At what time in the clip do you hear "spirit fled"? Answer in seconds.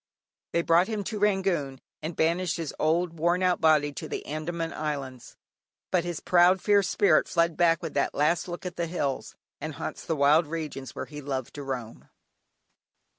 6.89-7.55